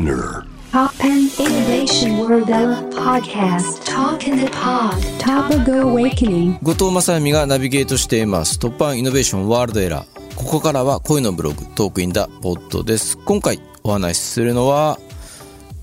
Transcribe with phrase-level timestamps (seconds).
[0.00, 0.46] Spinner.
[0.72, 2.48] Pop and Innovation World
[2.94, 3.84] Podcast.
[3.84, 4.94] Talk in the Pod.
[5.18, 6.58] Topago Awakening.
[6.62, 8.58] 後藤正美がナビゲートしています。
[8.58, 13.18] 突破イノベーションワールドエラーここからは恋のブログトークインダポッドです。
[13.18, 14.98] 今回お話しするのは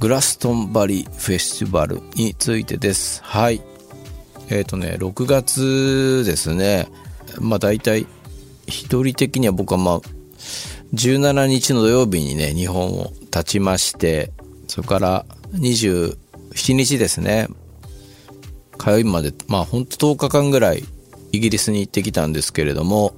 [0.00, 3.22] グラストンバリーフェスティバルについてです。
[3.22, 3.60] はい。
[4.48, 6.88] えっ、ー、とね6月ですね。
[7.38, 8.06] まあ大体
[8.66, 10.00] 一人的には僕はまあ
[10.94, 14.32] 17日の土曜日にね日本を立ちまして
[14.66, 16.16] それから27
[16.72, 17.48] 日ですね。
[18.78, 20.82] 火曜日までまあほんと10日間ぐらい
[21.32, 23.14] イギリスに行ってきたんですけれども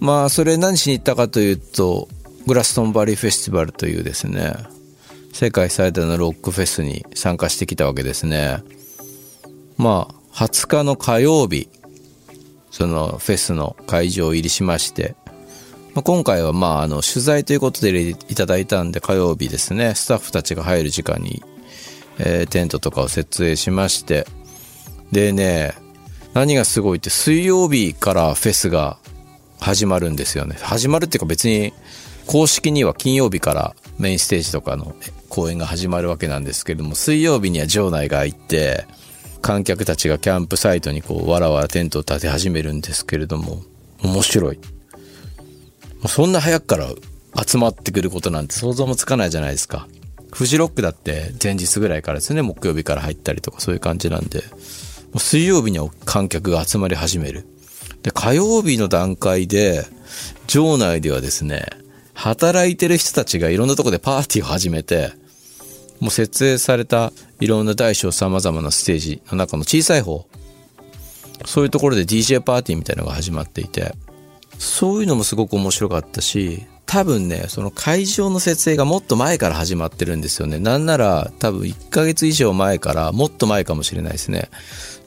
[0.00, 2.08] まあそれ何しに行ったかというと
[2.46, 4.54] グラストンバリーフェスティバルというですね
[5.32, 8.62] 世界最大のロックフェスに参加してきたわけですね。
[9.76, 11.68] まあ20日の火曜日
[12.70, 15.14] そのフェスの会場入りしまして
[15.94, 21.42] ま、今回はまああの取材ということでいただいたんで火曜日ですねスタッフたちが入る時間に、
[22.18, 24.26] えー、テントとかを設営しまして
[25.12, 25.72] でね
[26.34, 28.98] 何がすごいって水曜日からフェスが
[29.60, 30.56] 始まるんですよね。
[30.60, 31.72] 始まるっていうか別に
[32.26, 34.94] 公式には金曜日からメインステージとかの
[35.28, 38.86] 公演が始まるわけなんですけれども水曜日には場内が入って
[39.42, 43.62] 観客たちがキャンプサイトにこうわらわらテントを立て始めるんですけれども
[44.02, 44.73] 面白い。
[46.08, 46.88] そんな早くから
[47.46, 49.88] 集まってくることなんて想像もつかないじゃないですか。
[50.32, 54.44] フジロックだって前日ぐらいからですね、木曜日から入ったりとかそういう感じなんで、も
[55.14, 57.46] う水曜日には観客が集まり始める。
[58.02, 59.86] で、火曜日の段階で、
[60.46, 61.66] 場内ではですね、
[62.14, 65.12] 働いてる人たちがいろんなとこでパーティーを始めて、
[66.00, 70.26] もう設営されたいろんな大小様々なステージの中の小さい方、
[71.46, 73.94] そういうところで DJ パーティーみたいなのが始まっていて、
[74.58, 80.58] そういうのもすごく面白かったし、多分ね、その会場の設営がもっと前から始まってるんですよね。
[80.58, 84.48] なんなら多分1ヶ月以上前からもっと前かもしれないですね。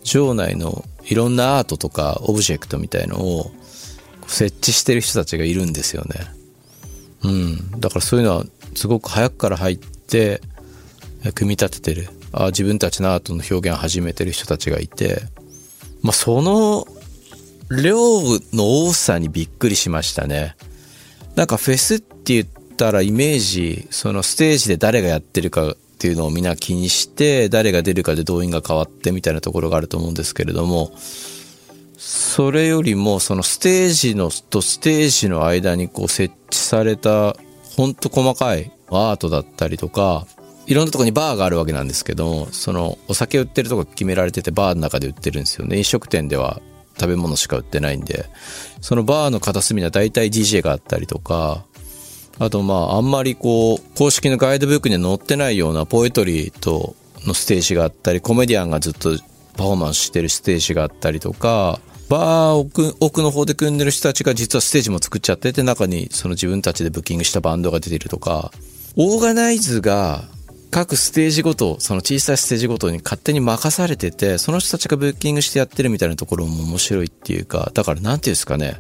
[0.04, 3.52] 場内のいろんなアートとかオブジェクトみたいのを
[4.28, 6.16] 設置してる人たちがいるんですよね。
[7.24, 7.80] うん。
[7.80, 8.46] だからそういうのは
[8.76, 10.42] すごく早くから入って
[11.36, 12.10] 組み立ててる。
[12.34, 15.22] あ自分たちのアートの表現を始めてる人たちがいて、
[16.02, 16.86] まあその
[17.70, 17.98] 量
[18.54, 20.56] の多さにびっくりしましたね。
[21.36, 22.48] なんかフェスって言っ
[22.78, 30.92] たらイメージ、そのステージで誰がやってるかっていうのをみんな気にして、誰が出るかで動員が変わってみたいなところがあると思うんですけれども、
[31.98, 37.36] それよりもそのステージのとステージの間にこう設置された
[37.76, 40.26] ほんと細かいアートだったりとか、
[40.68, 45.78] いろんなとこにバーがあるわけなんですけどもそのお酒売ってるとこ決められててバーの中で売ってるんですよね。
[45.78, 46.62] 飲食店では
[47.00, 48.26] 食べ物しか売ってないんで、
[48.82, 51.66] そのバーの片隅には大体 DJ があったりとか、
[52.40, 59.18] あとまああんまりこう、公式のガイドブックには載ってないようなポエトリーとのステージがあったり、コメディアンがずっと
[59.56, 68.52] パフォーマンスしてるステージがあったりとか、バー奥奥の方で組んでる人たちが実はステージも作っちゃってて中にその自分たちでブッキングしたバンドが出てるとか、
[68.96, 70.24] オーガナイズが
[70.78, 78.80] 各ステージごと、その小さいステージごとに勝手に任されてて、その人たちがブッキングしてやってるみたいなところも面白いっていうか、だからなんていうんですかね、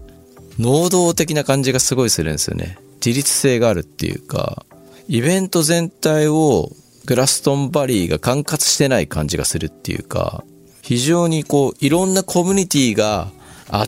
[0.59, 2.77] 能動的な感じがすごいするんですよね。
[3.03, 4.63] 自立性があるっていうか、
[5.07, 6.69] イベント全体を
[7.05, 10.43] グラストンバリーが管轄してない感じがするっていうか、
[10.83, 13.31] 非常にこう、いろんなコミュニティが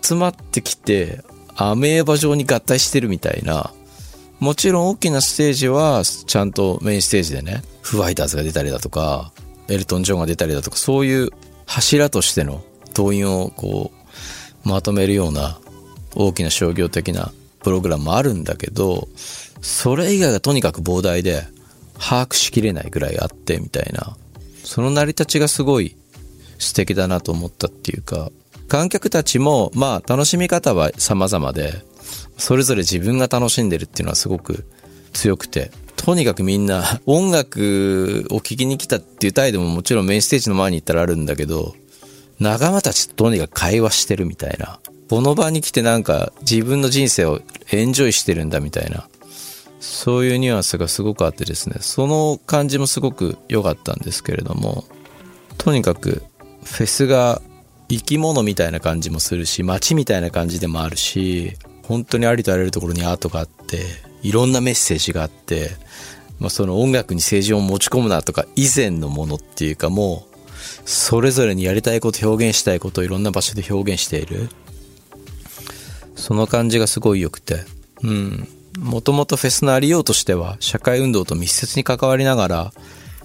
[0.01, 1.21] 集まってきて、
[1.55, 3.71] アメーバ状に合体してるみたいな、
[4.39, 9.33] もちろん大きなステージはちゃんとメインステージでね、ファイターズが出たりだとか、
[9.67, 11.29] エルトン・ジョンが出たりだとか、そういう
[11.65, 12.63] 柱としての
[12.93, 13.91] 動員をこ
[14.65, 15.59] う、まとめるような
[16.15, 17.31] 大きな商業的な
[17.63, 19.07] プログラムもあるんだけど、
[19.61, 21.45] それ以外がとにかく膨大で、
[21.99, 24.15] 把握しきれないぐらいあってみたいな、
[24.63, 25.97] その成り立ちがすごい
[26.57, 28.31] 素敵だなと思ったっていうか、
[28.69, 31.83] 観客たちも、まあ楽しみ方は様々で、
[32.37, 34.65] それぞれ自分が楽しんでるっていうのはすごく
[35.13, 41.75] 強くて、とにかくみんな 音楽を聴きに来たっていう態度ももちろんメインステージの前に行ったらあるんだけど、
[42.39, 44.79] 仲間たちととにかく会話してるみたいな。
[45.09, 47.41] この場に来てなんか自分の人生を
[47.71, 49.07] エンジョイしてるんだみたいな。
[49.79, 54.85] そういうニュアンスがすごくあってですね、その感じもすごく良かったんですけれども、
[55.57, 56.21] とにかく
[56.63, 57.41] フェスが
[57.89, 61.53] 生き物みたいな感じもするし、街みたいな感じでもあるし、
[61.89, 63.83] 本当にありとあらゆるところにアートがあって、
[64.21, 65.71] いろんなメッセージがあって、
[66.37, 70.37] まあ、その音楽に政治を持ち込むなとか以前のものっていうかもう、
[70.85, 74.49] それぞれにやりたいこと表現したいことをいろんな場所で表現している。
[76.15, 77.63] その感じがすごい良くて。
[78.03, 78.47] うん。
[78.77, 82.73] もともとフェスのありようとしては、社会運動と密接に関わりながら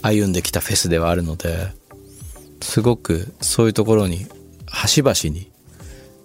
[0.00, 1.68] 歩んできたフェスではあるので、
[2.62, 4.26] すごくそういうところに、
[4.66, 5.50] 端々に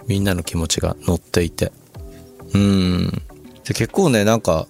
[0.07, 1.73] みんなの気持ちが乗っていて。
[2.53, 3.09] うん。
[3.63, 4.67] で結構ね、なんか、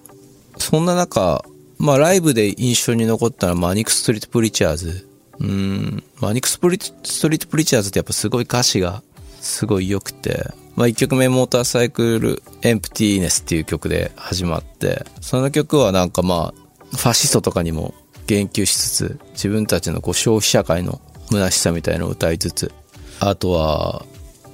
[0.57, 1.43] そんな中、
[1.77, 5.07] まあライブで印象に残ったのはマニックストリートプリチャーズ。
[5.39, 6.03] うん。
[6.19, 9.01] マニックストリートプリチャーズってやっぱすごい歌詞が
[9.39, 10.45] すごい良くて、
[10.75, 17.93] まあ1曲目モーターサイクルエンプティーネスっていう曲で始まって、その曲はなんかまあ、ファシストとかにも
[18.27, 20.99] 言及しつつ、自分たちのこう消費社会の
[21.29, 22.71] 虚しさみたいのを歌いつつ、
[23.19, 24.05] あとは、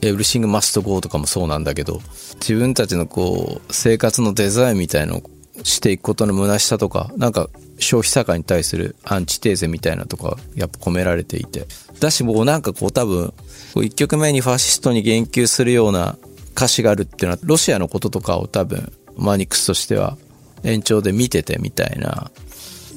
[0.08, 2.02] Everything Must Go とかもそうなんだけど、
[2.36, 5.24] 自分たちのこう、生活のデザインみたいのを
[5.64, 7.50] していくことの虚しさとか、なんか
[7.80, 11.66] 消費社会に対するアンチテーゼみたいなとか、やっぱ込められていて。
[12.00, 13.34] だしもうなんかこう多分、
[13.78, 16.18] 一曲目にファシストに言及するような
[16.56, 20.18] 歌詞があるっていうのは、ロシアのこととかを多分、マニックスとしては
[20.64, 22.32] 延長で見ててみたいな。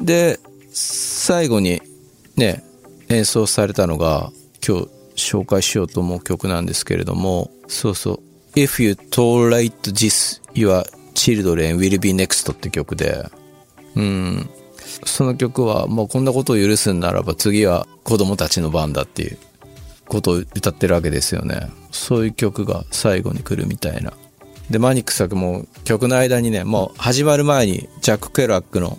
[0.00, 0.38] で、
[0.72, 1.80] 最後に
[2.36, 2.64] ね、
[3.08, 4.30] 演奏されたのが、
[4.66, 4.88] 今日
[5.18, 8.20] 紹介しようと思う曲なんですけれども、そうそう。
[8.54, 10.84] If you tolerate this, your
[11.14, 13.28] children will be next って曲で、
[13.94, 14.48] うん。
[15.04, 19.38] その曲は、もうこんなことを許すんならば次は子供たちの番だっていう
[20.08, 21.70] ことを歌ってるわけですよね。
[21.90, 24.12] そういう曲が最後に来るみたいな。
[24.70, 28.98] で、マニックスはも曲の間にね、もう始まる前にジャック・ケラックの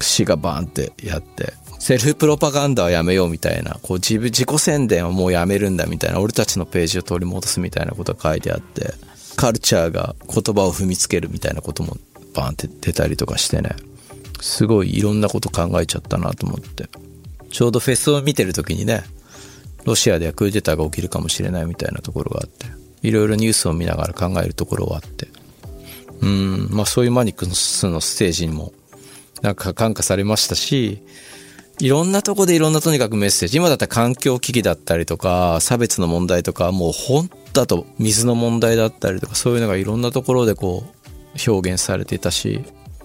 [0.00, 8.92] 詩がバーンってやって、セルフプロパガンダはやめようみたいな、こう自分、自己宣伝はもうやめるんだみたいな、俺たちのページを取り戻すみたいなことが書いてあって、
[9.36, 11.96] カルチャーが言葉を踏みつけるみたいなことも
[12.34, 13.70] バーンって出たりとかしてね、
[14.40, 16.88] すごいいろんなこと考えちゃったなと思って。
[17.50, 19.02] ちょうどフェスを見てる時にね、
[19.84, 22.66] ロシアではクーデターが起きるかもしれないみたいなところがあって、
[23.02, 25.28] いろいろニュースを見ながら考えるところはあって、
[26.20, 28.72] うん、まあそういうマニックスのステージにも
[29.40, 31.02] なんか感化されましたし、
[31.80, 33.56] いろんなとこでいろんなとにかくメッセージ。
[33.56, 42.64] 今だったら環境危機だったりとか、差別の問題とか、もう本だと水の問題だったりとか、そういうのがいろんなところでこう表現されていたし、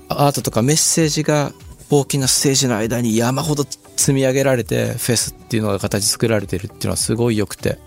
[0.10, 1.54] アートとかメッセージが
[1.90, 3.64] 大きなステージの間に山ほど
[3.96, 7.80] 積み上げられて、フェスっていうのが形作られてるっていうのはすごい良くて。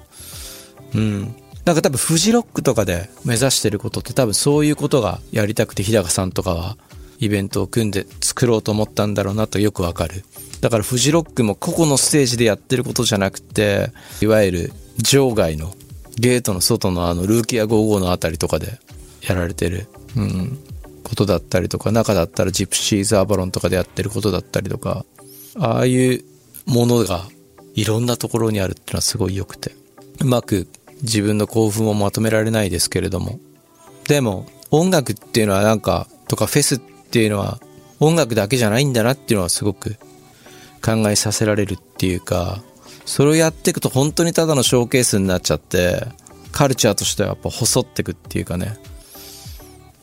[0.94, 1.34] うん。
[1.64, 6.78] なんか多分フジロックとかで目指してることって多分そういうことがやりたくて日高さんとかは
[7.20, 10.24] イベントを組んで作ろうと思ったんだろうなとよくわかる。
[10.60, 15.72] だからフジロックも個々のステージでやってることじゃなくて、いわゆる場外の
[16.16, 18.78] ゲートの外のあのルーキア55のあたりとかで
[19.22, 19.86] やられてる、
[20.16, 20.58] うん、
[21.04, 25.04] ことだったりとか、中だったらジプシーズ・アバロンとかでやってることだったりとか、
[25.56, 26.24] ああいう
[26.66, 27.24] ものが
[27.74, 29.72] いろんなところにあるっていうのはすごい良くて、
[30.20, 30.66] うまく
[31.02, 33.38] 自分の興奮をまとめられないですけれども、
[34.08, 37.58] でも音楽っていうのはなんか、とかフェスっっていうのは
[38.00, 39.96] 音楽だけじゃないんだなっていうのはすごく
[40.84, 42.62] 考えさせられるっていうか、
[43.06, 46.06] それをやっていくと本当にただのショーケースになっちゃって、
[46.52, 48.76] カルチャーとしてはやっぱ細っていくっていうかね、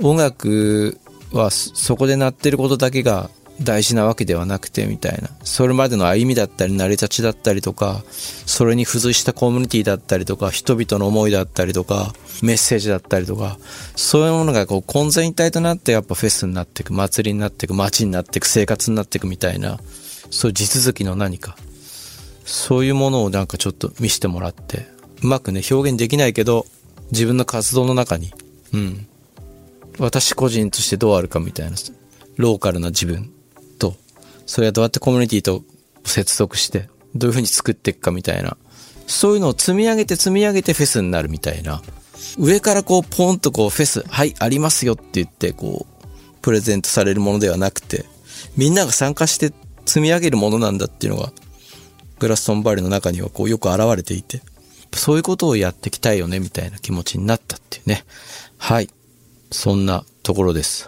[0.01, 0.99] 音楽
[1.31, 3.29] はそこで鳴ってることだけが
[3.61, 5.29] 大事なわけではなくてみたいな。
[5.43, 8.03] それまでの歩みだったり成り立ちだったりとか、
[8.45, 13.57] それに付随したコミュニティだったりとか、人々の思いだったりとか、メッセージだったりとか、
[13.95, 19.79] そういうものがこう混然一体となってやっぱフェスになっていく、祭りになっていく、街になっていく、生活になっていくみたいな、
[20.31, 21.55] そういう地続きの何か。
[22.43, 24.85] そういうものをなんかちょっと見せてもらって、
[25.23, 26.65] うまくね、表現できないけど、
[27.11, 28.33] 自分の活動の中に、
[28.73, 29.07] うん。
[29.97, 31.77] 私個人としてどうあるかみたいな、
[32.35, 33.31] ローカルな自分
[34.45, 35.63] それはどうやってコミュニティと
[36.03, 38.57] 接続して、どういう風に作っていくかみたいな。
[39.07, 41.81] そういうのを積み上げて積み上げてフェスになるみたいな。
[42.37, 46.05] 上からこうポンとこうフェス、はい、ありますよって言ってこう、
[46.41, 48.05] プレゼントされるものではなくて、
[48.57, 49.53] みんなが参加して
[49.85, 51.31] 積み上げるものなんだっていうのが、
[52.19, 54.41] グラストンバリの中にはこうよく現れていて、
[54.93, 58.03] そういうことをやっていきたいよねみたいな気持ちになったっていうね。
[58.57, 58.89] はい。
[59.51, 60.87] そんなところです。